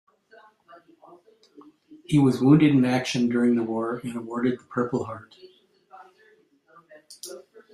[2.05, 5.35] He was wounded in action during the war and awarded the Purple Heart.